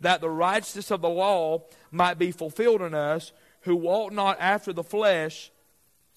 [0.00, 4.72] that the righteousness of the law might be fulfilled in us, who walk not after
[4.72, 5.50] the flesh,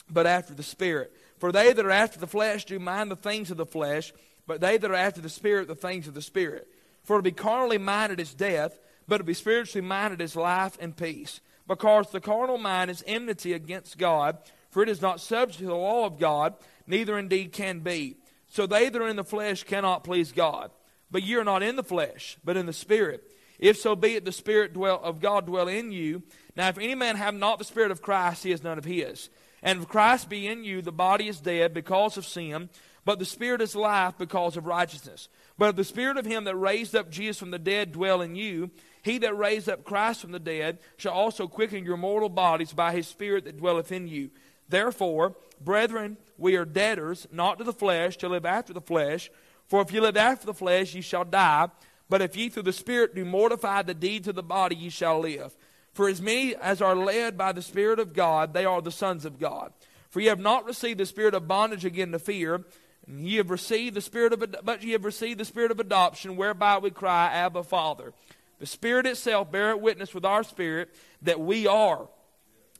[0.09, 1.11] but after the Spirit.
[1.37, 4.13] For they that are after the flesh do mind the things of the flesh,
[4.45, 6.67] but they that are after the Spirit, the things of the Spirit.
[7.03, 10.95] For to be carnally minded is death, but to be spiritually minded is life and
[10.95, 11.41] peace.
[11.67, 14.37] Because the carnal mind is enmity against God,
[14.69, 18.17] for it is not subject to the law of God, neither indeed can be.
[18.49, 20.71] So they that are in the flesh cannot please God.
[21.11, 23.23] But ye are not in the flesh, but in the Spirit.
[23.59, 26.23] If so be it the Spirit dwell, of God dwell in you.
[26.55, 29.29] Now if any man have not the Spirit of Christ, he is none of his.
[29.61, 32.69] And if Christ be in you, the body is dead because of sin,
[33.03, 35.27] but the Spirit is life because of righteousness.
[35.57, 38.35] But if the Spirit of him that raised up Jesus from the dead dwell in
[38.35, 38.71] you,
[39.01, 42.93] he that raised up Christ from the dead shall also quicken your mortal bodies by
[42.93, 44.29] his Spirit that dwelleth in you.
[44.69, 49.29] Therefore, brethren, we are debtors, not to the flesh, to live after the flesh.
[49.67, 51.69] For if ye live after the flesh, ye shall die.
[52.09, 55.19] But if ye through the Spirit do mortify the deeds of the body, ye shall
[55.19, 55.55] live.
[55.93, 59.25] For as many as are led by the Spirit of God, they are the sons
[59.25, 59.71] of God.
[60.09, 62.63] For ye have not received the spirit of bondage again to fear,
[63.07, 66.35] and ye have received the spirit of, but ye have received the spirit of adoption,
[66.35, 68.13] whereby we cry, Abba, Father.
[68.59, 72.07] The Spirit itself beareth witness with our spirit that we are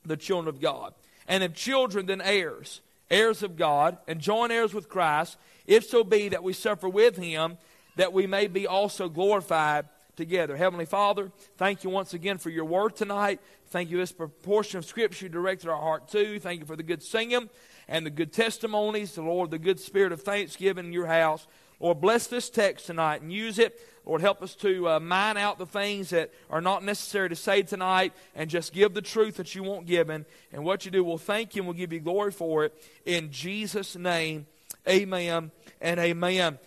[0.06, 0.94] the children of God.
[1.28, 6.04] And if children, then heirs, heirs of God, and joint heirs with Christ, if so
[6.04, 7.58] be that we suffer with him,
[8.00, 10.56] that we may be also glorified together.
[10.56, 13.42] Heavenly Father, thank you once again for your word tonight.
[13.72, 16.40] Thank you this proportion of Scripture you directed our heart to.
[16.40, 17.50] Thank you for the good singing
[17.90, 21.46] and the good testimonies, the Lord, the good spirit of thanksgiving in your house.
[21.82, 23.78] Lord, bless this text tonight and use it.
[24.06, 27.64] Lord, help us to uh, mine out the things that are not necessary to say
[27.64, 30.26] tonight and just give the truth that you want given.
[30.54, 32.82] And what you do, we'll thank you and we'll give you glory for it.
[33.06, 34.48] In Jesus' name,
[34.88, 36.60] amen and amen.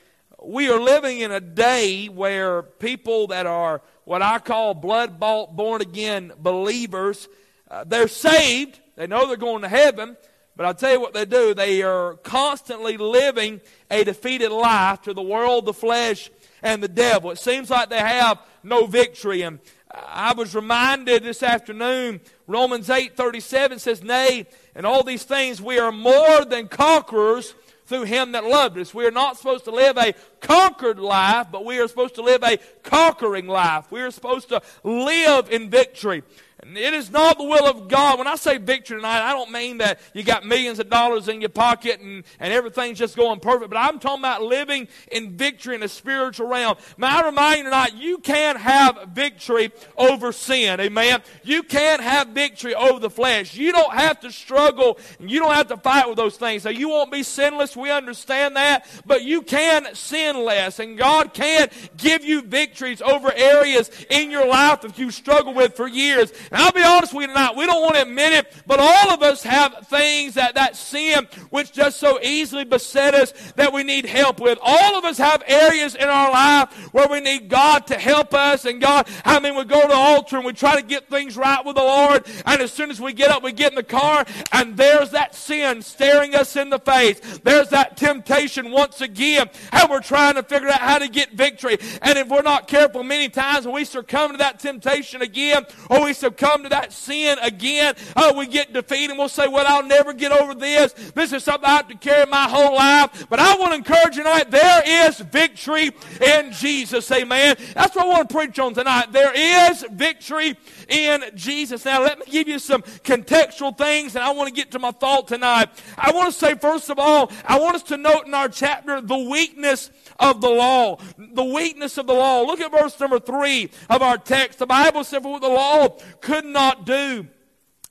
[0.45, 5.55] We are living in a day where people that are what I call blood bought,
[5.55, 7.29] born again believers,
[7.71, 8.81] uh, they're saved.
[8.97, 10.17] They know they're going to heaven
[10.57, 11.55] but I'll tell you what they do.
[11.55, 13.61] They are constantly living
[13.91, 16.31] a defeated life to the world, the flesh,
[16.63, 17.31] and the devil.
[17.31, 19.43] It seems like they have no victory.
[19.43, 19.61] And
[19.91, 25.79] I was reminded this afternoon, Romans 8 37 says, Nay, in all these things we
[25.79, 27.55] are more than conquerors
[27.93, 28.95] through him that loved us.
[28.95, 32.43] We are not supposed to live a conquered life, but we are supposed to live
[32.43, 33.93] a conquering life.
[33.93, 36.23] We are supposed to live in victory.
[36.65, 38.19] It is not the will of God.
[38.19, 41.41] When I say victory tonight, I don't mean that you got millions of dollars in
[41.41, 45.75] your pocket and, and everything's just going perfect, but I'm talking about living in victory
[45.75, 46.77] in a spiritual realm.
[46.97, 50.79] May I remind you tonight, you can't have victory over sin.
[50.79, 51.23] Amen.
[51.43, 53.57] You can't have victory over the flesh.
[53.57, 56.63] You don't have to struggle and you don't have to fight with those things.
[56.63, 57.77] So you won't be sinless.
[57.77, 63.33] We understand that, but you can sin less and God can give you victories over
[63.33, 66.33] areas in your life that you struggle with for years.
[66.53, 69.11] And I'll be honest with you tonight, we don't want to admit it, but all
[69.11, 73.83] of us have things that, that sin which just so easily beset us that we
[73.83, 74.59] need help with.
[74.61, 78.67] All of us have areas in our life where we need God to help us.
[78.67, 81.39] And God, I mean, we go to the altar and we try to get things
[81.39, 82.27] right with the Lord.
[82.45, 85.35] And as soon as we get up, we get in the car and there's that
[85.35, 87.19] sin staring us in the face.
[87.39, 89.49] There's that temptation once again.
[89.73, 91.79] And we're trying to figure out how to get victory.
[92.03, 96.13] And if we're not careful, many times we succumb to that temptation again, or we
[96.13, 99.87] succumb come to that sin again, oh, we get defeated and we'll say, well, I'll
[99.87, 100.93] never get over this.
[101.15, 103.27] This is something I have to carry my whole life.
[103.31, 107.11] But I want to encourage you tonight, there is victory in Jesus.
[107.13, 107.57] Amen.
[107.75, 109.13] That's what I want to preach on tonight.
[109.13, 109.33] There
[109.71, 110.57] is victory
[110.89, 111.85] in Jesus.
[111.85, 114.91] Now, let me give you some contextual things, and I want to get to my
[114.91, 115.69] thought tonight.
[115.97, 119.01] I want to say, first of all, I want us to note in our chapter
[119.01, 119.91] the weakness
[120.23, 120.99] of the law.
[121.19, 122.43] The weakness of the law.
[122.43, 124.59] Look at verse number three of our text.
[124.59, 127.27] The Bible said, For what the law could not do,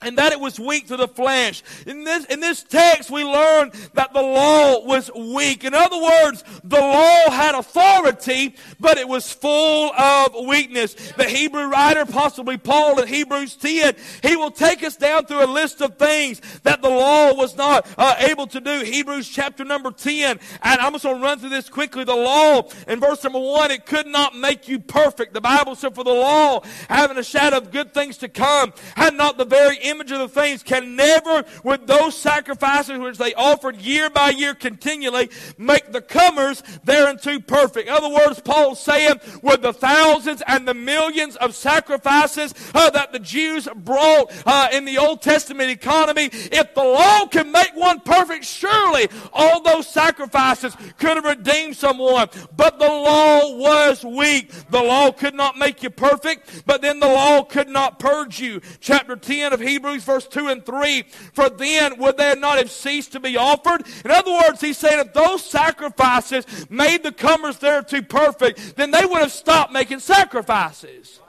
[0.02, 1.62] and that it was weak to the flesh.
[1.86, 5.64] In this, in this text, we learn that the law was weak.
[5.64, 10.94] In other words, the law had authority, but it was full of weakness.
[11.16, 15.46] The Hebrew writer, possibly Paul in Hebrews 10, he will take us down through a
[15.46, 18.80] list of things that the law was not uh, able to do.
[18.80, 22.04] Hebrews chapter number 10, and I'm just going to run through this quickly.
[22.04, 25.34] The law, in verse number 1, it could not make you perfect.
[25.34, 29.14] The Bible said, for the law, having a shadow of good things to come, had
[29.14, 33.76] not the very image of the things can never, with those sacrifices which they offered
[33.76, 37.88] year by year continually, make the comers thereunto perfect.
[37.88, 43.12] In other words, Paul's saying, with the thousands and the millions of sacrifices uh, that
[43.12, 48.00] the Jews brought uh, in the Old Testament economy, if the law can make one
[48.00, 52.28] perfect, surely all those sacrifices could have redeemed someone.
[52.56, 54.50] But the law was weak.
[54.70, 58.60] The law could not make you perfect, but then the law could not purge you.
[58.80, 61.02] Chapter 10 of Hebrews, verse 2 and 3.
[61.32, 63.84] For then would they not have ceased to be offered?
[64.04, 69.04] In other words, he's saying if those sacrifices made the comers thereto perfect, then they
[69.04, 71.20] would have stopped making sacrifices.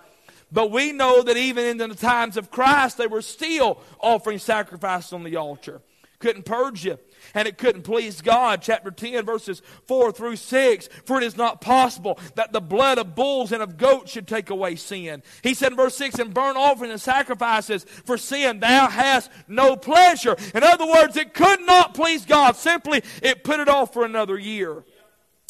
[0.52, 5.12] But we know that even in the times of Christ, they were still offering sacrifices
[5.12, 5.82] on the altar.
[6.24, 6.98] Couldn't purge you
[7.34, 8.62] and it couldn't please God.
[8.62, 10.88] Chapter 10, verses 4 through 6.
[11.04, 14.50] For it is not possible that the blood of bulls and of goats should take
[14.50, 15.22] away sin.
[15.42, 19.76] He said in verse 6, and burn offerings and sacrifices for sin thou hast no
[19.76, 20.38] pleasure.
[20.56, 22.56] In other words, it could not please God.
[22.56, 24.86] Simply, it put it off for another year.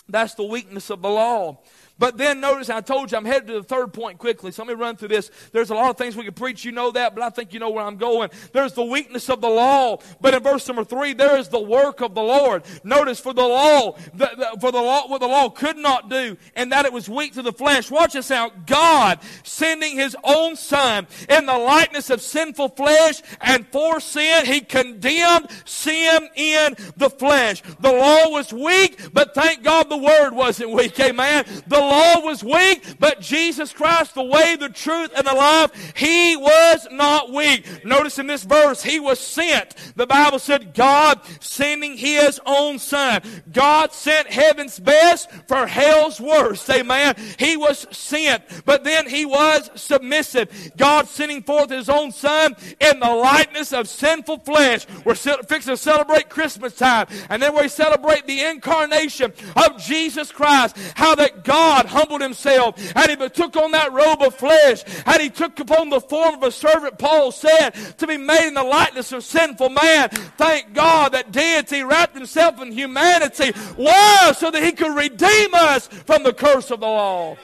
[0.09, 1.61] That's the weakness of the law.
[2.03, 4.51] But then notice, I told you I'm headed to the third point quickly.
[4.51, 5.31] So let me run through this.
[5.53, 6.65] There's a lot of things we could preach.
[6.65, 8.29] You know that, but I think you know where I'm going.
[8.51, 9.99] There's the weakness of the law.
[10.19, 12.63] But in verse number three, there is the work of the Lord.
[12.83, 16.35] Notice for the law, the, the, for the law, what the law could not do,
[16.57, 17.89] and that it was weak to the flesh.
[17.89, 18.67] Watch this out.
[18.67, 24.59] God sending his own son in the likeness of sinful flesh and for sin, he
[24.59, 27.63] condemned sin in the flesh.
[27.79, 30.99] The law was weak, but thank God the word wasn't weak.
[30.99, 31.45] Amen.
[31.67, 36.35] The law was weak, but Jesus Christ, the way, the truth, and the life, he
[36.35, 37.85] was not weak.
[37.85, 39.75] Notice in this verse, he was sent.
[39.95, 43.21] The Bible said God sending his own son.
[43.51, 46.69] God sent heaven's best for hell's worst.
[46.69, 47.15] Amen.
[47.37, 50.71] He was sent, but then he was submissive.
[50.77, 54.85] God sending forth his own son in the likeness of sinful flesh.
[55.05, 60.75] We're fixing to celebrate Christmas time, and then we celebrate the incarnation of Jesus Christ.
[60.95, 65.19] How that God God humbled himself and he took on that robe of flesh and
[65.19, 68.63] he took upon the form of a servant, Paul said, to be made in the
[68.63, 70.09] likeness of sinful man.
[70.37, 73.53] Thank God that deity wrapped himself in humanity.
[73.75, 74.33] Why?
[74.37, 77.37] So that he could redeem us from the curse of the law.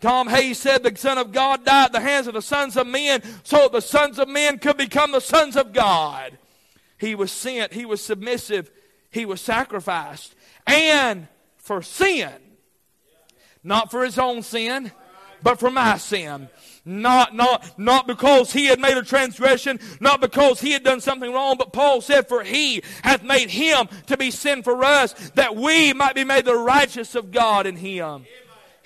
[0.00, 2.86] Tom Hayes said the Son of God died at the hands of the sons of
[2.86, 6.36] men so that the sons of men could become the sons of God.
[6.98, 8.72] He was sent, he was submissive,
[9.10, 10.34] he was sacrificed.
[10.66, 11.28] And
[11.58, 12.32] for sin,
[13.68, 14.90] not for his own sin,
[15.42, 16.48] but for my sin.
[16.84, 21.30] Not, not, not because he had made a transgression, not because he had done something
[21.32, 25.54] wrong, but Paul said, For he hath made him to be sin for us, that
[25.54, 28.24] we might be made the righteous of God in him.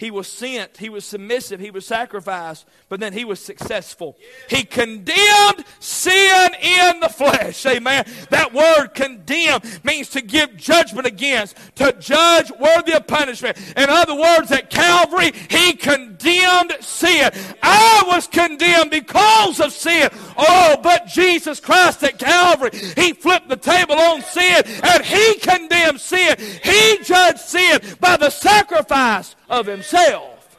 [0.02, 4.16] He was sent, he was submissive, he was sacrificed, but then he was successful.
[4.48, 7.64] He condemned sin in the flesh.
[7.66, 8.04] Amen.
[8.30, 13.56] That word condemn means to give judgment against, to judge worthy of punishment.
[13.76, 17.30] In other words, at Calvary, he condemned sin.
[17.62, 20.10] I was condemned because of sin.
[20.36, 26.00] Oh, but Jesus Christ at Calvary, he flipped the table on sin and he condemned
[26.00, 26.34] sin.
[26.64, 30.58] He judged sin by the sacrifice of himself.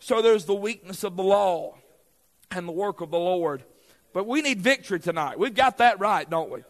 [0.00, 1.76] So there's the weakness of the law
[2.50, 3.62] and the work of the Lord.
[4.14, 5.38] But we need victory tonight.
[5.38, 6.60] We've got that right, don't we?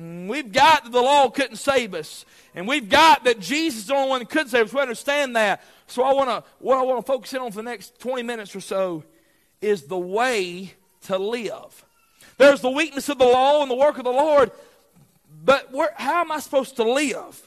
[0.00, 2.24] Mm, we've got that the law couldn't save us.
[2.54, 4.72] And we've got that Jesus is the only one that could save us.
[4.72, 5.62] We understand that.
[5.86, 8.22] So I want to what I want to focus in on for the next 20
[8.22, 9.04] minutes or so
[9.60, 11.84] is the way to live.
[12.38, 14.50] There's the weakness of the law and the work of the Lord,
[15.44, 17.46] but where, how am I supposed to live?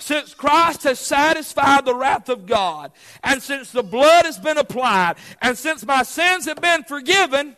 [0.00, 2.92] Since Christ has satisfied the wrath of God,
[3.22, 7.56] and since the blood has been applied, and since my sins have been forgiven,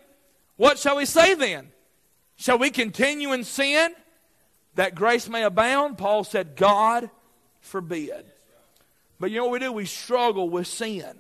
[0.57, 1.73] what shall we say then?
[2.37, 3.95] Shall we continue in sin
[4.75, 5.99] that grace may abound?
[5.99, 7.11] Paul said, God
[7.61, 8.25] forbid.
[9.21, 9.73] But you know what we do?
[9.73, 11.19] We struggle with sin.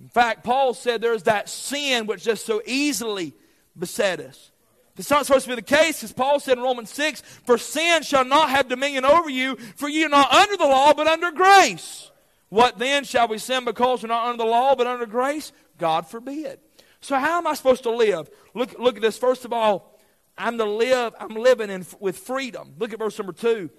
[0.00, 3.32] In fact, Paul said there's that sin which just so easily
[3.78, 4.50] beset us.
[4.96, 8.02] It's not supposed to be the case, as Paul said in Romans 6 For sin
[8.02, 11.30] shall not have dominion over you, for you are not under the law, but under
[11.30, 12.10] grace.
[12.48, 15.52] What then shall we sin because we're not under the law, but under grace?
[15.78, 16.60] God forbid.
[17.00, 18.30] So how am I supposed to live?
[18.54, 19.18] Look, look at this.
[19.18, 19.98] First of all,
[20.38, 22.74] I'm to live, I'm living in, with freedom.
[22.78, 23.70] Look at verse number two.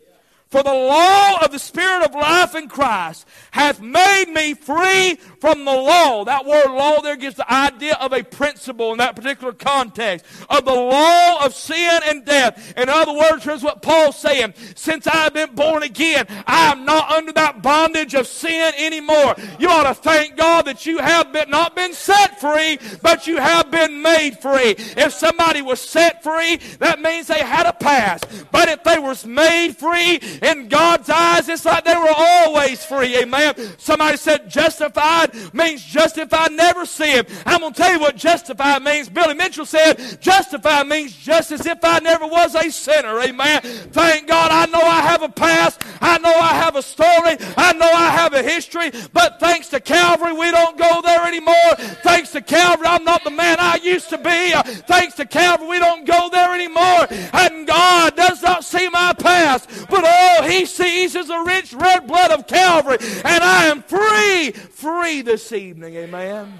[0.50, 5.66] For the law of the Spirit of life in Christ hath made me free from
[5.66, 6.24] the law.
[6.24, 10.64] That word law there gives the idea of a principle in that particular context of
[10.64, 12.74] the law of sin and death.
[12.78, 14.54] In other words, here's what Paul's saying.
[14.76, 19.36] Since I have been born again, I am not under that bondage of sin anymore.
[19.60, 23.38] You ought to thank God that you have been, not been set free, but you
[23.38, 24.76] have been made free.
[24.96, 28.26] If somebody was set free, that means they had a past.
[28.52, 33.18] But if they was made free, in God's eyes, it's like they were always free.
[33.18, 33.54] Amen.
[33.78, 37.26] Somebody said justified means justified, never sin.
[37.46, 39.10] I'm going to tell you what justified means.
[39.10, 43.20] Billy Mitchell said justified means just as if I never was a sinner.
[43.20, 43.62] Amen.
[43.62, 45.82] Thank God I know I have a past.
[46.02, 47.38] I know I have a story.
[47.58, 48.92] I know I have a history.
[49.14, 51.76] But thanks to Calvary, we don't go there anymore.
[52.04, 54.52] Thanks to Calvary, I'm not the man I used to be.
[54.84, 57.08] Thanks to Calvary, we don't go there anymore.
[57.34, 58.16] And God
[58.48, 62.98] not see my past, but all he sees is the rich red blood of Calvary.
[63.02, 65.96] And I am free, free this evening.
[65.96, 66.60] Amen.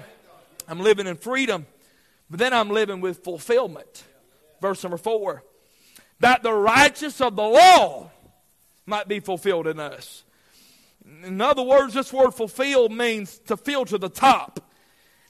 [0.68, 1.66] I'm living in freedom,
[2.28, 4.04] but then I'm living with fulfillment.
[4.60, 5.42] Verse number four
[6.20, 8.10] that the righteous of the law
[8.86, 10.24] might be fulfilled in us.
[11.24, 14.60] In other words, this word fulfill means to fill to the top.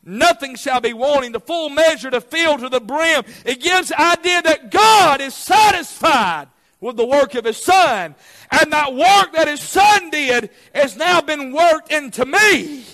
[0.09, 3.25] Nothing shall be wanting, the full measure to fill to the brim.
[3.45, 6.49] It gives the idea that God is satisfied
[6.81, 8.15] with the work of his son.
[8.51, 12.87] And that work that his son did has now been worked into me.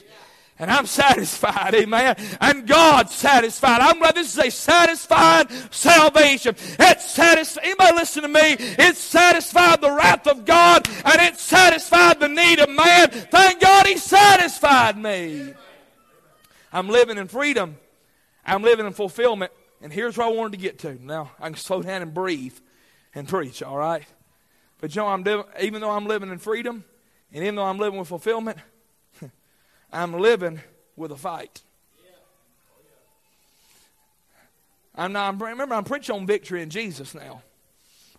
[0.58, 2.16] And I'm satisfied, amen.
[2.40, 3.80] And God's satisfied.
[3.80, 6.56] I'm glad this is a satisfied salvation.
[6.80, 7.64] It's satisfied.
[7.64, 8.56] Anybody listen to me?
[8.58, 13.10] It satisfied the wrath of God and it satisfied the need of man.
[13.10, 15.54] Thank God he satisfied me.
[16.74, 17.76] I'm living in freedom.
[18.44, 19.52] I'm living in fulfillment.
[19.80, 21.02] And here's where I wanted to get to.
[21.02, 22.56] Now, I can slow down and breathe
[23.14, 24.02] and preach, all right?
[24.80, 25.24] But you know, I'm
[25.60, 26.84] even though I'm living in freedom,
[27.32, 28.58] and even though I'm living with fulfillment,
[29.92, 30.60] I'm living
[30.96, 31.62] with a fight.
[34.96, 37.42] I'm not, I'm, remember, I'm preaching on victory in Jesus now.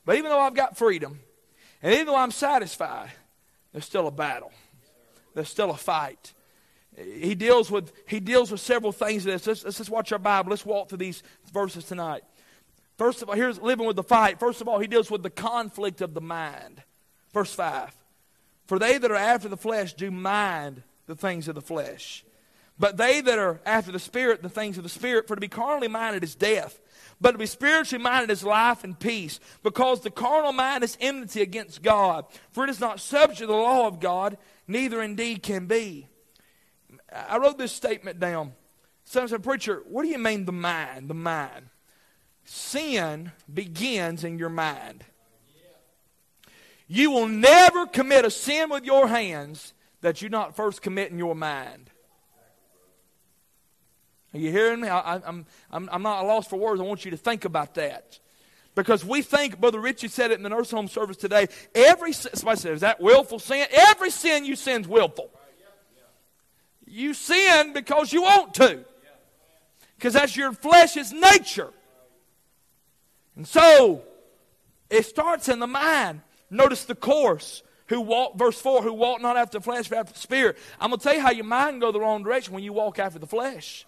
[0.06, 1.20] But even though I've got freedom,
[1.84, 3.12] and even though I'm satisfied,
[3.74, 4.52] there's still a battle.
[5.34, 6.34] There's still a fight.
[6.98, 9.26] He deals with, he deals with several things.
[9.26, 10.52] Let's, let's, let's just watch our Bible.
[10.52, 12.24] Let's walk through these verses tonight.
[12.98, 14.40] First of all, here's living with the fight.
[14.40, 16.82] First of all, he deals with the conflict of the mind.
[17.34, 17.94] Verse 5.
[18.68, 22.24] For they that are after the flesh do mind the things of the flesh.
[22.80, 25.48] But they that are after the Spirit, the things of the Spirit, for to be
[25.48, 26.82] carnally minded is death.
[27.22, 29.40] But to be spiritually minded is life and peace.
[29.64, 32.26] Because the carnal mind is enmity against God.
[32.52, 34.38] For it is not subject to the law of God,
[34.68, 36.08] neither indeed can be.
[37.30, 38.54] I wrote this statement down.
[39.04, 41.10] Someone said, Preacher, what do you mean the mind?
[41.10, 41.70] The mind
[42.46, 45.04] sin begins in your mind.
[46.88, 51.18] You will never commit a sin with your hands that you not first commit in
[51.18, 51.90] your mind.
[54.34, 54.88] Are you hearing me?
[54.88, 56.80] I, am I'm, I'm not lost for words.
[56.80, 58.20] I want you to think about that.
[58.76, 62.60] Because we think, Brother Richie said it in the nurse home service today, every somebody
[62.60, 63.66] said, is that willful sin?
[63.72, 65.32] Every sin you sin is willful.
[66.96, 68.86] You sin because you want to.
[69.98, 71.74] Because that's your flesh's nature.
[73.36, 74.02] And so,
[74.90, 76.22] it starts in the mind.
[76.50, 77.64] Notice the course.
[77.88, 80.58] Who walk, verse 4, who walk not after the flesh, but after the spirit.
[80.80, 82.98] I'm going to tell you how your mind go the wrong direction when you walk
[82.98, 83.86] after the flesh.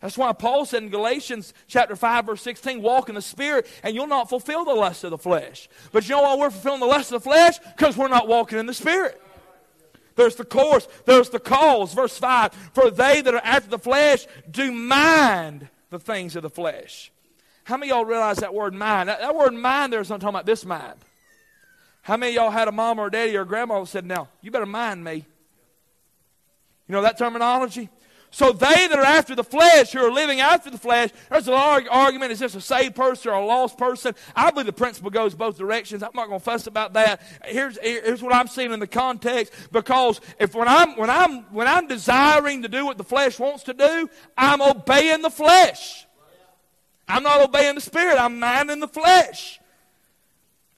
[0.00, 3.94] That's why Paul said in Galatians chapter 5, verse 16, walk in the Spirit, and
[3.94, 5.68] you'll not fulfill the lust of the flesh.
[5.92, 7.58] But you know why we're fulfilling the lust of the flesh?
[7.76, 9.20] Because we're not walking in the Spirit.
[10.16, 11.94] There's the course, there's the cause.
[11.94, 16.50] Verse 5, for they that are after the flesh do mind the things of the
[16.50, 17.10] flesh.
[17.64, 19.08] How many y'all realize that word mind?
[19.08, 20.98] That, that word mind there is not talking about this mind.
[22.02, 24.28] How many y'all had a mom or a daddy or a grandma who said, Now,
[24.40, 25.26] you better mind me?
[26.88, 27.88] You know that terminology?
[28.32, 31.54] So they that are after the flesh, who are living after the flesh, there's an
[31.54, 34.14] argument: is this a saved person or a lost person?
[34.36, 36.02] I believe the principle goes both directions.
[36.02, 37.22] I'm not going to fuss about that.
[37.44, 39.52] Here's here's what I'm seeing in the context.
[39.72, 43.64] Because if when I'm when I'm when I'm desiring to do what the flesh wants
[43.64, 44.08] to do,
[44.38, 46.06] I'm obeying the flesh.
[47.08, 49.58] I'm not obeying the Spirit, I'm minding the flesh.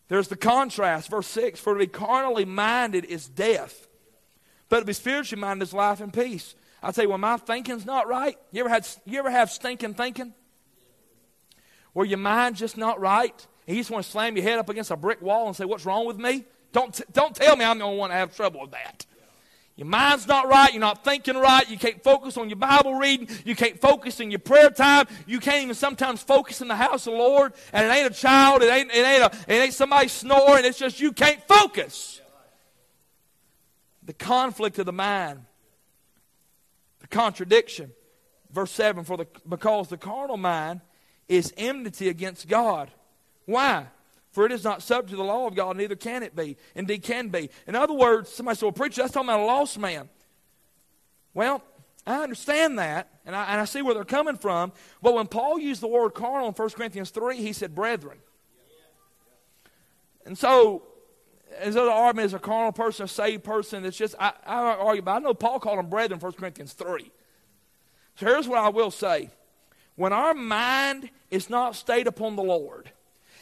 [0.08, 1.10] There's the contrast.
[1.10, 3.88] Verse 6 For to be carnally minded is death,
[4.70, 6.54] but to be spiritually minded is life and peace.
[6.82, 9.94] I tell you, when my thinking's not right, you ever, had, you ever have stinking
[9.94, 10.34] thinking?
[11.92, 14.68] Where your mind's just not right, and you just want to slam your head up
[14.68, 16.44] against a brick wall and say, What's wrong with me?
[16.72, 19.06] Don't, t- don't tell me I'm the only one to have trouble with that.
[19.76, 20.72] Your mind's not right.
[20.72, 21.68] You're not thinking right.
[21.68, 23.28] You can't focus on your Bible reading.
[23.44, 25.06] You can't focus in your prayer time.
[25.26, 27.54] You can't even sometimes focus in the house of the Lord.
[27.72, 28.62] And it ain't a child.
[28.62, 30.66] It ain't, it ain't, a, it ain't somebody snoring.
[30.66, 32.20] It's just you can't focus.
[34.02, 35.40] The conflict of the mind,
[37.12, 37.92] contradiction.
[38.50, 40.80] Verse 7 For the, because the carnal mind
[41.28, 42.90] is enmity against God.
[43.46, 43.86] Why?
[44.32, 46.56] For it is not subject to the law of God, neither can it be.
[46.74, 47.50] Indeed, can be.
[47.66, 50.08] In other words, somebody said, Well, preacher, that's talking about a lost man.
[51.34, 51.62] Well,
[52.06, 54.72] I understand that, and I, and I see where they're coming from.
[55.00, 58.18] But when Paul used the word carnal in 1 Corinthians 3, he said brethren.
[60.24, 60.82] And so,
[61.58, 65.02] as other argument is a carnal person, a saved person, it's just, I, I argue,
[65.02, 67.10] but I know Paul called them brethren in 1 Corinthians 3.
[68.16, 69.30] So here's what I will say.
[69.96, 72.90] When our mind is not stayed upon the Lord,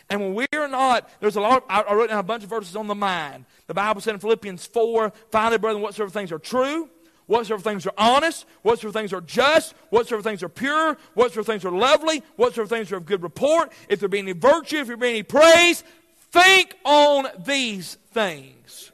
[0.09, 2.89] and when we're not, there's a lot, I wrote down a bunch of verses on
[2.89, 3.45] the mind.
[3.69, 6.91] The Bible said in Philippians 4, finally, brethren, whatsoever things are true,
[7.27, 11.71] whatsoever things are honest, whatsoever things are just, whatsoever things are pure, whatsoever things are
[11.71, 15.11] lovely, whatsoever things are of good report, if there be any virtue, if there be
[15.11, 15.85] any praise,
[16.31, 18.93] think on these things.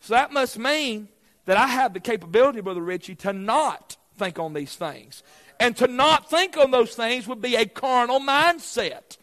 [0.00, 1.08] So that must mean
[1.46, 5.22] that I have the capability, Brother Richie, to not think on these things.
[5.58, 9.16] And to not think on those things would be a carnal mindset.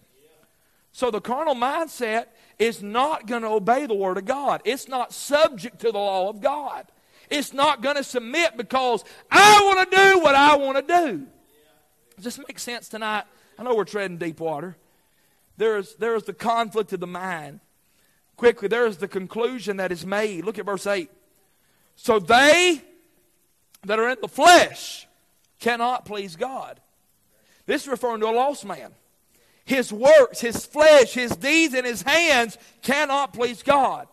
[0.91, 2.27] So the carnal mindset
[2.59, 4.61] is not going to obey the Word of God.
[4.63, 6.85] It's not subject to the law of God.
[7.29, 11.27] It's not going to submit because I want to do what I want to do.
[12.15, 13.23] Does this make sense tonight?
[13.57, 14.75] I know we're treading deep water.
[15.57, 17.59] There's, there's the conflict of the mind.
[18.37, 20.45] Quickly, there's the conclusion that is made.
[20.45, 21.09] Look at verse 8.
[21.95, 22.81] So they
[23.85, 25.07] that are in the flesh
[25.59, 26.79] cannot please God.
[27.65, 28.93] This is referring to a lost man
[29.65, 34.07] his works, his flesh, his deeds, and his hands cannot please God.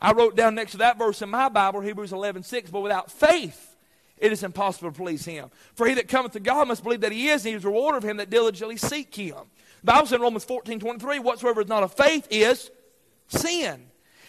[0.00, 3.10] I wrote down next to that verse in my Bible, Hebrews 11 6, but without
[3.10, 3.76] faith
[4.16, 5.50] it is impossible to please him.
[5.74, 7.68] For he that cometh to God must believe that he is, and he is a
[7.68, 9.36] rewarder of him that diligently seek him.
[9.80, 12.70] The Bible says in Romans 14 23, whatsoever is not of faith is
[13.28, 13.86] sin.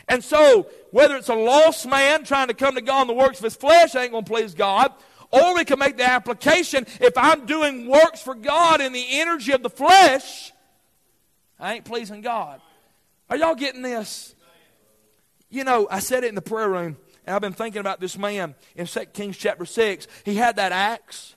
[0.08, 3.38] And so, whether it's a lost man trying to come to God in the works
[3.38, 4.92] of his flesh, ain't going to please God,
[5.32, 9.52] or we can make the application if I'm doing works for God in the energy
[9.52, 10.52] of the flesh,
[11.60, 12.62] I ain't pleasing God.
[13.30, 14.34] Are y'all getting this?
[15.52, 18.18] You know, I said it in the prayer room, and I've been thinking about this
[18.18, 20.08] man in 2 Kings chapter 6.
[20.26, 21.36] He had that axe,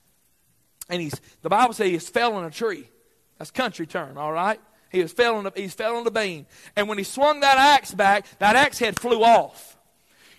[0.88, 2.88] and he's the Bible says he fell in a tree.
[3.42, 4.60] That's country term, all right?
[4.88, 6.46] He was fell on the, he's fell on the beam.
[6.76, 9.76] And when he swung that axe back, that axe head flew off.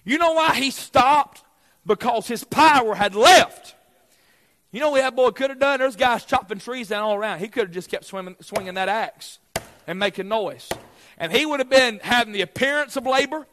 [0.06, 1.44] You know why he stopped?
[1.86, 3.76] Because his power had left.
[4.72, 5.80] You know what that boy could have done?
[5.80, 7.40] There's guys chopping trees down all around.
[7.40, 9.40] He could have just kept swimming, swinging that axe
[9.86, 10.70] and making noise.
[11.18, 13.46] And he would have been having the appearance of labor.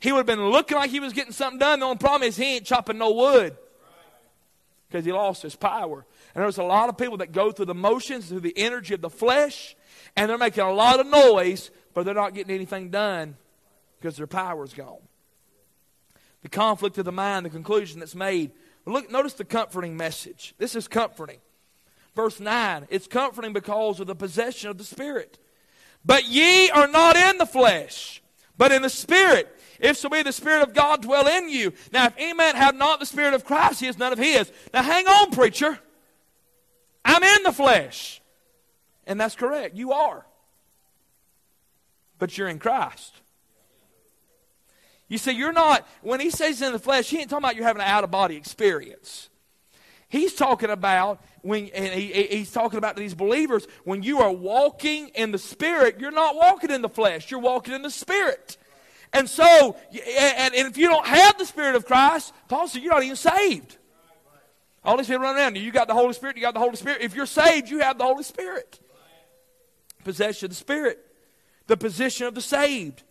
[0.00, 1.78] He would have been looking like he was getting something done.
[1.78, 3.56] The only problem is he ain't chopping no wood
[4.88, 6.04] because he lost his power.
[6.36, 9.00] And there's a lot of people that go through the motions, through the energy of
[9.00, 9.74] the flesh,
[10.14, 13.38] and they're making a lot of noise, but they're not getting anything done
[13.98, 15.00] because their power's gone.
[16.42, 18.52] The conflict of the mind, the conclusion that's made.
[18.84, 20.54] Look, notice the comforting message.
[20.58, 21.38] This is comforting.
[22.14, 25.38] Verse 9, it's comforting because of the possession of the Spirit.
[26.04, 28.22] But ye are not in the flesh,
[28.58, 29.48] but in the Spirit.
[29.80, 31.72] If so be the Spirit of God dwell in you.
[31.92, 34.52] Now, if any man have not the Spirit of Christ, he is none of his.
[34.74, 35.78] Now, hang on, preacher.
[37.06, 38.20] I'm in the flesh.
[39.06, 39.76] And that's correct.
[39.76, 40.26] You are.
[42.18, 43.14] But you're in Christ.
[45.08, 47.64] You see, you're not, when he says in the flesh, he ain't talking about you're
[47.64, 49.28] having an out of body experience.
[50.08, 55.08] He's talking about when and he, he's talking about these believers when you are walking
[55.08, 58.56] in the spirit you're not walking in the flesh you're walking in the spirit
[59.12, 62.92] and so and, and if you don't have the spirit of christ paul said you're
[62.92, 63.78] not even saved
[64.90, 67.02] holy spirit run around you you got the holy spirit you got the holy spirit.
[67.02, 68.80] If you're saved you have the holy spirit.
[70.04, 71.04] Possession of the spirit.
[71.66, 73.02] The position of the saved.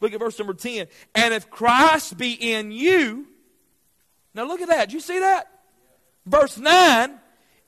[0.00, 3.26] Look at verse number 10 and if christ be in you
[4.34, 4.88] now look at that.
[4.88, 5.48] Do you see that?
[6.26, 7.18] Verse 9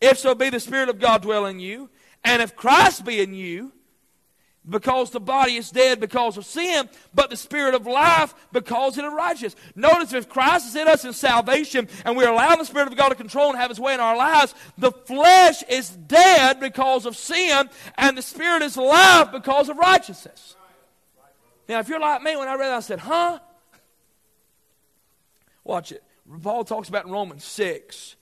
[0.05, 1.89] if so be the Spirit of God dwell in you,
[2.23, 3.73] and if Christ be in you,
[4.69, 9.05] because the body is dead because of sin, but the spirit of life because it
[9.05, 9.55] is righteous.
[9.75, 13.11] Notice if Christ is in us in salvation and we allow the Spirit of God
[13.11, 17.17] to control and have His way in our lives, the flesh is dead because of
[17.17, 20.57] sin, and the spirit is alive because of righteousness.
[21.69, 23.39] Now, if you're like me, when I read that, I said, huh?
[25.63, 26.03] Watch it.
[26.43, 28.17] Paul talks about in Romans 6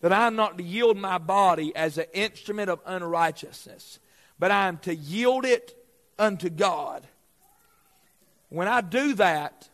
[0.00, 3.98] that I am not to yield my body as an instrument of unrighteousness,
[4.38, 5.77] but I am to yield it
[6.18, 7.06] unto God.
[8.48, 9.68] When I do that,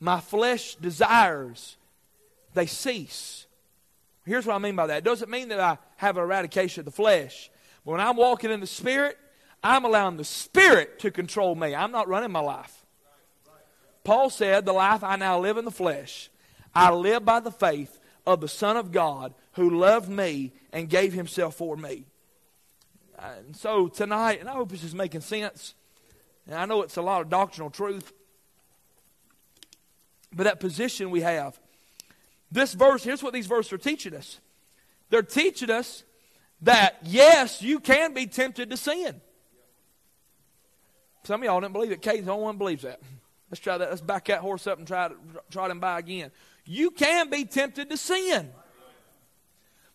[0.00, 1.76] my flesh desires
[2.54, 3.46] they cease.
[4.24, 4.98] Here's what I mean by that.
[4.98, 7.50] It doesn't mean that I have eradication of the flesh.
[7.84, 9.16] But when I'm walking in the Spirit,
[9.62, 11.74] I'm allowing the Spirit to control me.
[11.74, 12.84] I'm not running my life.
[14.04, 16.30] Paul said, The life I now live in the flesh,
[16.74, 21.12] I live by the faith of the Son of God who loved me and gave
[21.12, 22.04] himself for me.
[23.20, 25.74] And so tonight, and I hope this is making sense,
[26.46, 28.12] and I know it's a lot of doctrinal truth,
[30.32, 31.58] but that position we have.
[32.50, 34.40] This verse, here's what these verses are teaching us.
[35.10, 36.04] They're teaching us
[36.62, 39.20] that, yes, you can be tempted to sin.
[41.24, 42.00] Some of y'all didn't believe it.
[42.00, 43.00] Kate's the only one believes that.
[43.50, 43.90] Let's try that.
[43.90, 45.14] Let's back that horse up and try, to,
[45.50, 46.30] try them by again.
[46.64, 48.50] You can be tempted to sin.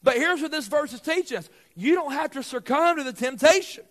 [0.04, 3.14] But here's what this verse is teaching us you don't have to succumb to the
[3.14, 3.86] temptation.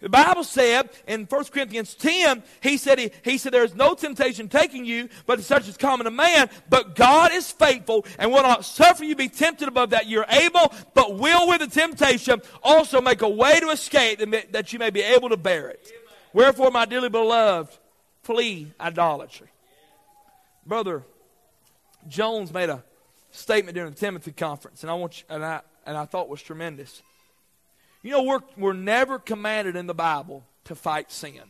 [0.00, 4.48] The Bible said in 1 Corinthians 10, he said, he, he said, There's no temptation
[4.48, 6.50] taking you, but such as common to man.
[6.68, 10.72] But God is faithful and will not suffer you be tempted above that you're able,
[10.94, 14.20] but will with the temptation also make a way to escape
[14.52, 15.90] that you may be able to bear it.
[16.32, 17.76] Wherefore, my dearly beloved,
[18.22, 19.48] flee idolatry.
[20.64, 21.02] Brother
[22.06, 22.84] Jones made a
[23.30, 26.42] statement during the Timothy conference, and I want you, and I and I thought was
[26.42, 27.02] tremendous.
[28.02, 31.40] You know, we're we're never commanded in the Bible to fight sin.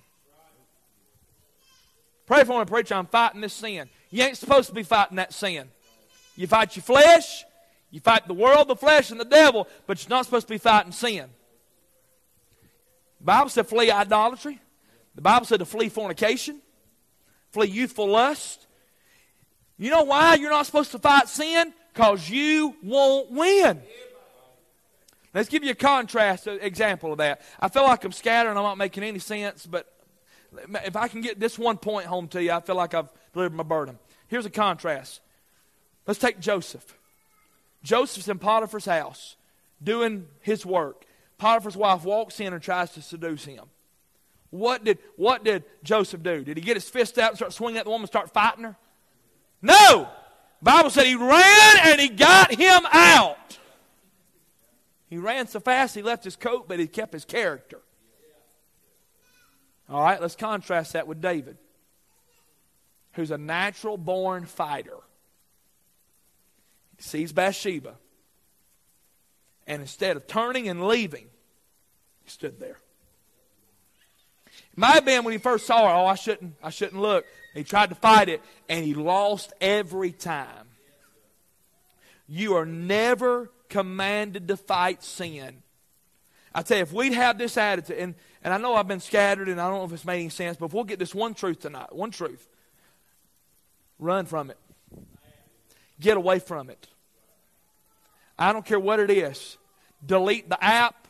[2.27, 2.95] Pray for me, preacher.
[2.95, 3.89] I'm fighting this sin.
[4.11, 5.69] You ain't supposed to be fighting that sin.
[6.37, 7.45] You fight your flesh,
[7.91, 10.59] you fight the world, the flesh, and the devil, but you're not supposed to be
[10.59, 11.27] fighting sin.
[13.19, 14.61] The Bible said flee idolatry.
[15.17, 16.61] The Bible said to flee fornication,
[17.51, 18.68] flee youthful lust.
[19.79, 21.73] You know why you're not supposed to fight sin?
[21.95, 23.81] Because you won't win.
[25.35, 27.43] Let's give you a contrast example of that.
[27.61, 28.57] I feel like I'm scattering.
[28.57, 29.87] I'm not making any sense, but
[30.85, 33.55] if I can get this one point home to you, I feel like I've delivered
[33.55, 33.99] my burden.
[34.27, 35.21] Here's a contrast.
[36.07, 36.97] Let's take Joseph.
[37.83, 39.37] Joseph's in Potiphar's house
[39.83, 41.05] doing his work.
[41.37, 43.67] Potiphar's wife walks in and tries to seduce him.
[44.51, 46.43] What did, what did Joseph do?
[46.43, 48.65] Did he get his fist out and start swinging at the woman and start fighting
[48.65, 48.77] her?
[49.61, 50.09] No!
[50.61, 53.59] Bible said he ran and he got him out.
[55.09, 57.81] He ran so fast he left his coat, but he kept his character.
[59.89, 61.57] All right, let's contrast that with David,
[63.13, 64.99] who's a natural born fighter.
[66.97, 67.97] He sees Bathsheba.
[69.67, 71.29] And instead of turning and leaving,
[72.23, 72.79] he stood there.
[74.79, 77.27] Might have been when he first saw her, oh, I shouldn't, I shouldn't look.
[77.53, 80.69] He tried to fight it, and he lost every time.
[82.29, 85.65] You are never commanded to fight sin.
[86.55, 88.15] I tell you, if we'd have this attitude, and,
[88.45, 90.67] and I know I've been scattered, and I don't know if it's making sense, but
[90.67, 92.47] if we'll get this one truth tonight, one truth,
[93.99, 94.59] run from it.
[95.99, 96.87] Get away from it.
[98.39, 99.57] I don't care what it is.
[100.07, 101.08] Delete the app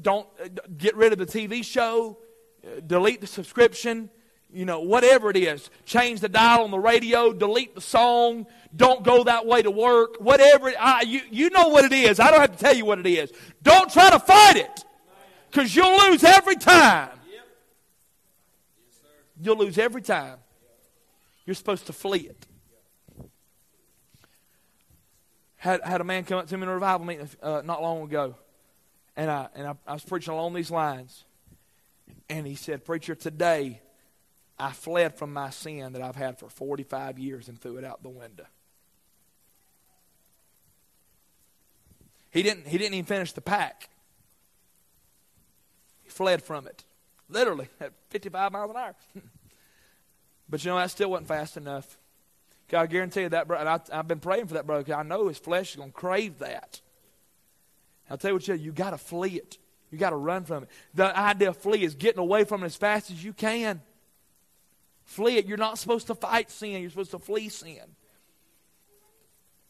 [0.00, 2.18] don't uh, get rid of the TV show,
[2.64, 4.10] uh, delete the subscription,
[4.52, 5.70] you know, whatever it is.
[5.84, 10.16] Change the dial on the radio, delete the song, don't go that way to work,
[10.18, 10.68] whatever.
[10.68, 12.20] It, I, you, you know what it is.
[12.20, 13.32] I don't have to tell you what it is.
[13.62, 14.84] Don't try to fight it
[15.50, 17.10] because you'll lose every time.
[19.40, 20.38] You'll lose every time.
[21.46, 22.46] You're supposed to flee it.
[25.56, 28.02] Had, had a man come up to me in a revival meeting uh, not long
[28.02, 28.36] ago
[29.16, 31.24] and I and I, I was preaching along these lines,
[32.28, 33.80] and he said, "Preacher, today
[34.58, 38.02] I fled from my sin that I've had for 45 years and threw it out
[38.02, 38.46] the window."
[42.30, 42.66] He didn't.
[42.66, 43.90] He didn't even finish the pack.
[46.02, 46.84] He fled from it,
[47.28, 48.94] literally at 55 miles an hour.
[50.48, 51.98] but you know that still wasn't fast enough.
[52.68, 53.68] God, I guarantee you that, brother.
[53.68, 55.94] I, have been praying for that brother because I know his flesh is going to
[55.94, 56.80] crave that.
[58.12, 59.56] I'll tell you what you you got to flee it.
[59.90, 60.68] You got to run from it.
[60.92, 63.80] The idea of flee is getting away from it as fast as you can.
[65.04, 65.46] Flee it.
[65.46, 66.82] You're not supposed to fight sin.
[66.82, 67.80] You're supposed to flee sin.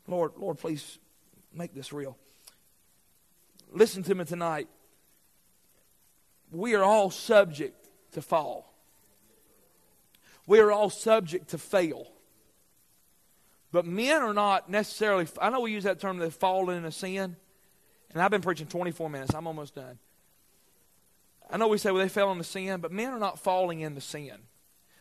[0.08, 0.98] Lord, Lord, please
[1.54, 2.18] make this real.
[3.70, 4.66] Listen to me tonight.
[6.50, 8.74] We are all subject to fall.
[10.48, 12.08] We are all subject to fail.
[13.70, 17.36] But men are not necessarily, I know we use that term, they've fallen into sin.
[18.12, 19.34] And I've been preaching 24 minutes.
[19.34, 19.98] I'm almost done.
[21.50, 24.00] I know we say, well, they fell into sin, but men are not falling into
[24.00, 24.36] sin.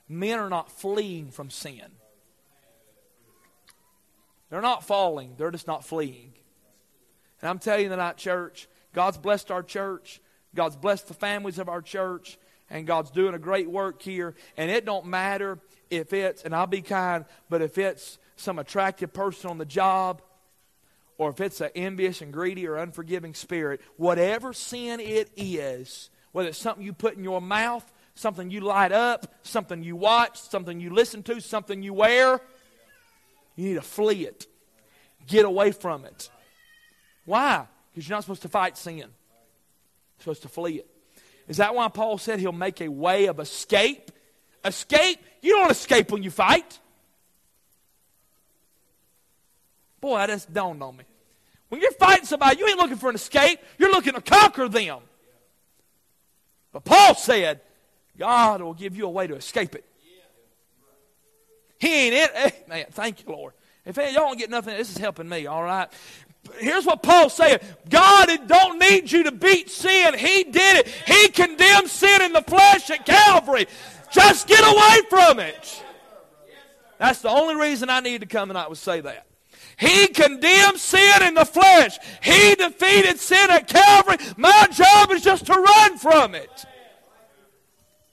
[0.10, 1.86] Men are not fleeing from sin.
[4.50, 6.34] They're not falling, they're just not fleeing.
[7.42, 10.22] And I'm telling you tonight, church, God's blessed our church.
[10.54, 12.38] God's blessed the families of our church.
[12.70, 14.36] And God's doing a great work here.
[14.58, 15.58] And it don't matter
[15.90, 20.22] if it's, and I'll be kind, but if it's some attractive person on the job,
[21.22, 26.50] or if it's an envious and greedy or unforgiving spirit, whatever sin it is, whether
[26.50, 30.80] it's something you put in your mouth, something you light up, something you watch, something
[30.80, 32.42] you listen to, something you wear,
[33.56, 34.48] you need to flee it.
[35.28, 36.32] Get away from it.
[37.26, 37.68] Why?
[37.94, 38.98] Because you're not supposed to fight sin.
[38.98, 39.12] You're
[40.18, 40.88] supposed to flee it.
[41.48, 44.12] Is that why Paul said he'll make a way of escape?
[44.66, 45.20] Escape?
[45.44, 46.80] You don't escape when you fight.
[50.00, 51.04] Boy, that just dawned on me.
[51.72, 53.58] When you're fighting somebody, you ain't looking for an escape.
[53.78, 55.00] You're looking to conquer them.
[56.74, 57.62] But Paul said,
[58.18, 59.86] God will give you a way to escape it.
[61.80, 62.32] He ain't it.
[62.36, 63.54] Hey, man, thank you, Lord.
[63.86, 65.88] If y'all don't get nothing, this is helping me, all right?
[66.60, 70.18] Here's what Paul's saying God don't need you to beat sin.
[70.18, 70.88] He did it.
[71.08, 73.66] He condemned sin in the flesh at Calvary.
[74.12, 75.84] Just get away from it.
[76.98, 79.26] That's the only reason I need to come tonight was say that.
[79.82, 81.98] He condemned sin in the flesh.
[82.22, 84.18] He defeated sin at Calvary.
[84.38, 86.66] My job is just to run from it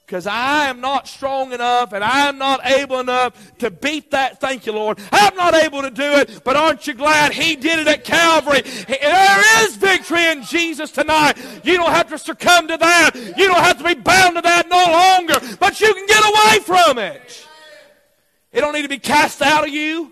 [0.09, 4.39] because I am not strong enough and I am not able enough to beat that.
[4.39, 4.97] Thank you, Lord.
[5.11, 8.61] I'm not able to do it, but aren't you glad He did it at Calvary?
[8.61, 11.37] There is victory in Jesus tonight.
[11.63, 13.11] You don't have to succumb to that.
[13.37, 16.59] You don't have to be bound to that no longer, but you can get away
[16.65, 17.47] from it.
[18.51, 20.11] It don't need to be cast out of you.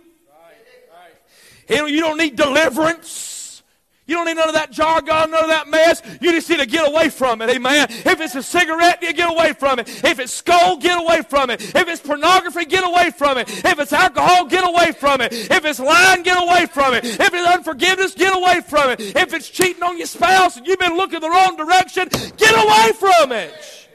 [1.69, 3.63] You don't need deliverance.
[4.07, 6.01] You don't need none of that jargon, none of that mess.
[6.21, 7.49] You just need to get away from it.
[7.49, 7.87] Amen.
[7.89, 9.89] If it's a cigarette, you get away from it.
[10.01, 11.61] If it's Skoal, get away from it.
[11.61, 13.49] If it's pornography, get away from it.
[13.49, 15.33] If it's alcohol, get away from it.
[15.33, 17.03] If it's lying, get away from it.
[17.03, 19.01] If it's unforgiveness, get away from it.
[19.01, 22.93] If it's cheating on your spouse and you've been looking the wrong direction, get away
[22.93, 23.89] from it.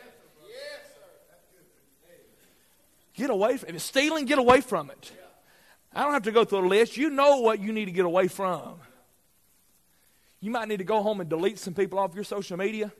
[3.14, 3.70] Get away from it.
[3.70, 5.10] If it's stealing, get away from it.
[5.94, 6.96] I don't have to go through a list.
[6.96, 8.76] You know what you need to get away from.
[10.40, 12.92] You might need to go home and delete some people off your social media.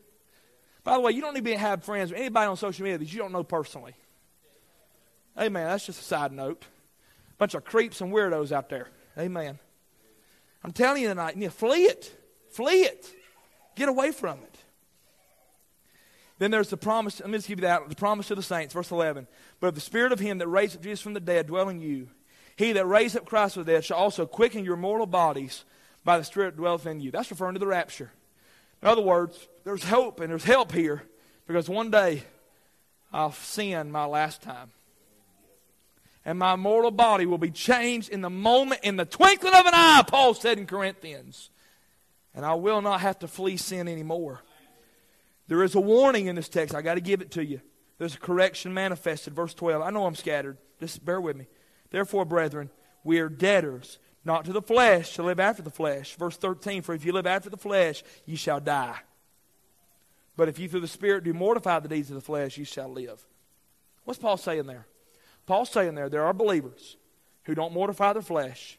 [0.85, 3.13] By the way, you don't need to have friends with anybody on social media that
[3.13, 3.95] you don't know personally.
[5.39, 5.67] Amen.
[5.67, 6.65] That's just a side note.
[7.39, 8.89] Bunch of creeps and weirdos out there.
[9.19, 9.59] Amen.
[10.63, 12.17] I'm telling you tonight, you flee it.
[12.51, 13.11] Flee it.
[13.75, 14.59] Get away from it.
[16.39, 17.21] Then there's the promise.
[17.21, 17.89] Let me just give you that.
[17.89, 19.27] The promise to the saints, verse 11.
[19.61, 22.09] But if the spirit of him that raised Jesus from the dead dwell in you,
[22.63, 25.65] he that raised up Christ from the dead shall also quicken your mortal bodies
[26.05, 27.11] by the Spirit dwelleth in you.
[27.11, 28.13] That's referring to the rapture.
[28.81, 31.03] In other words, there's hope and there's help here
[31.47, 32.25] because one day
[33.13, 34.71] I'll sin my last time.
[36.25, 39.75] And my mortal body will be changed in the moment, in the twinkling of an
[39.75, 41.51] eye, Paul said in Corinthians.
[42.35, 44.41] And I will not have to flee sin anymore.
[45.49, 46.75] There is a warning in this text.
[46.75, 47.61] I got to give it to you.
[47.99, 49.35] There's a correction manifested.
[49.35, 49.83] Verse 12.
[49.83, 50.59] I know I'm scattered.
[50.81, 51.47] Just bear with me.
[51.93, 52.71] Therefore, brethren,
[53.05, 56.17] we are debtors not to the flesh, to live after the flesh.
[56.17, 58.99] Verse 13 For if you live after the flesh, you shall die.
[60.37, 62.89] But if you through the Spirit do mortify the deeds of the flesh, you shall
[62.89, 63.25] live.
[64.05, 64.87] What's Paul saying there?
[65.47, 66.97] Paul's saying there, there are believers
[67.45, 68.79] who don't mortify their flesh.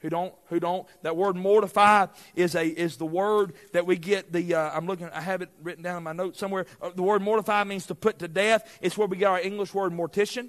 [0.00, 4.32] Who don't, who don't, that word mortify is a, is the word that we get
[4.32, 6.66] the, uh, I'm looking, I have it written down in my notes somewhere.
[6.80, 8.78] Uh, the word mortify means to put to death.
[8.82, 10.48] It's where we get our English word mortician.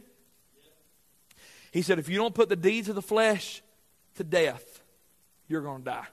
[1.74, 3.64] He said, if you don't put the deeds of the flesh
[4.16, 4.84] to death,
[5.48, 6.06] you're going to die.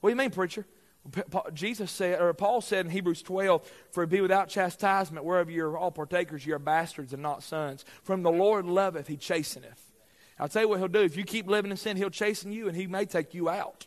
[0.00, 0.66] What do you mean, preacher?
[1.54, 5.92] Jesus said, or Paul said in Hebrews 12, For be without chastisement, wherever you're all
[5.92, 7.84] partakers, you're bastards and not sons.
[8.02, 9.92] From the Lord loveth, he chasteneth.
[10.36, 11.02] I'll tell you what he'll do.
[11.02, 13.86] If you keep living in sin, he'll chasten you and he may take you out.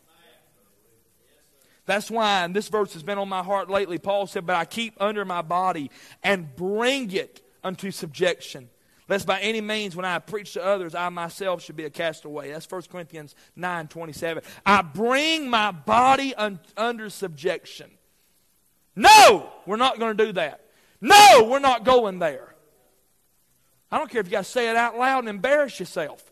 [1.85, 4.63] That's why, and this verse has been on my heart lately, Paul said, But I
[4.63, 5.91] keep under my body
[6.23, 8.69] and bring it unto subjection
[9.09, 12.51] Lest by any means, when I preach to others, I myself should be a castaway.
[12.51, 14.43] That's 1 Corinthians 9 27.
[14.63, 17.89] I bring my body un- under subjection.
[18.95, 20.61] No, we're not going to do that.
[21.01, 22.53] No, we're not going there.
[23.91, 26.31] I don't care if you got to say it out loud and embarrass yourself.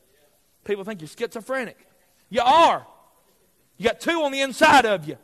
[0.64, 1.80] People think you're schizophrenic.
[2.30, 2.86] You are.
[3.78, 5.18] You got two on the inside of you.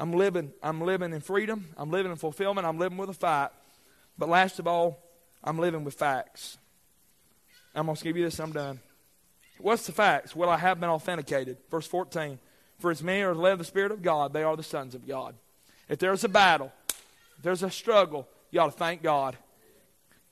[0.00, 1.68] I'm living, I'm living in freedom.
[1.76, 2.66] I'm living in fulfillment.
[2.66, 3.50] I'm living with a fight.
[4.18, 5.02] But last of all,
[5.42, 6.58] I'm living with facts.
[7.74, 8.80] I'm going to give you this, I'm done.
[9.58, 10.36] What's the facts?
[10.36, 11.56] Well, I have been authenticated.
[11.70, 12.38] Verse 14.
[12.78, 15.06] For as many are led of the Spirit of God, they are the sons of
[15.06, 15.34] God.
[15.88, 16.72] If there's a battle,
[17.36, 19.36] if there's a struggle, you ought to thank God.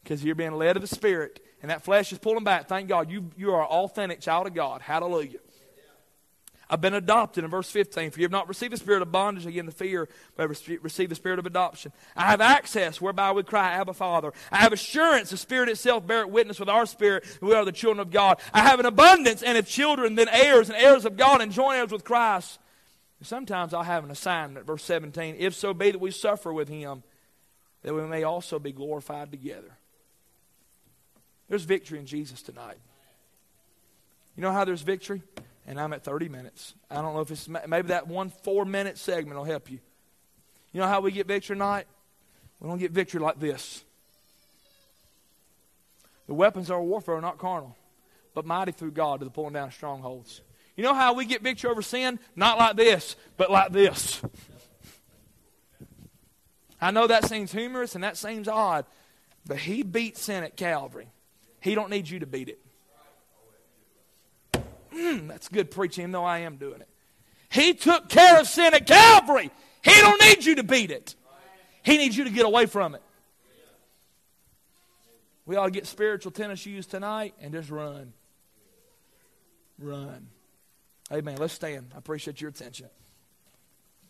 [0.02, 2.68] Because you're being led of the Spirit, and that flesh is pulling back.
[2.68, 3.10] Thank God.
[3.10, 4.80] You, you are authentic child of God.
[4.80, 5.38] Hallelujah.
[6.70, 8.12] I've been adopted in verse 15.
[8.12, 10.50] For you have not received the spirit of bondage again to fear, but have
[10.82, 11.92] received the spirit of adoption.
[12.16, 14.32] I have access whereby we cry, Abba, Father.
[14.52, 17.72] I have assurance, the Spirit itself bear witness with our spirit that we are the
[17.72, 18.40] children of God.
[18.54, 21.78] I have an abundance, and if children, then heirs, and heirs of God, and joint
[21.78, 22.60] heirs with Christ.
[23.22, 25.36] Sometimes I'll have an assignment, verse 17.
[25.38, 27.02] If so be that we suffer with him,
[27.82, 29.76] that we may also be glorified together.
[31.48, 32.78] There's victory in Jesus tonight.
[34.36, 35.22] You know how there's victory?
[35.70, 36.74] And I'm at 30 minutes.
[36.90, 39.78] I don't know if it's maybe that one four minute segment will help you.
[40.72, 41.86] You know how we get victory tonight?
[42.58, 43.84] We don't get victory like this.
[46.26, 47.76] The weapons of our warfare are not carnal,
[48.34, 50.40] but mighty through God to the pulling down of strongholds.
[50.74, 52.18] You know how we get victory over sin?
[52.34, 54.20] Not like this, but like this.
[56.80, 58.86] I know that seems humorous and that seems odd,
[59.46, 61.10] but he beat sin at Calvary.
[61.60, 62.58] He don't need you to beat it.
[64.94, 66.88] Mm, that's good preaching, though I am doing it.
[67.50, 69.50] He took care of sin at Calvary.
[69.82, 71.14] He don't need you to beat it.
[71.82, 73.02] He needs you to get away from it.
[75.46, 78.12] We ought to get spiritual tennis shoes tonight and just run.
[79.78, 80.28] Run.
[81.12, 81.36] Amen.
[81.38, 81.90] Let's stand.
[81.94, 82.88] I appreciate your attention.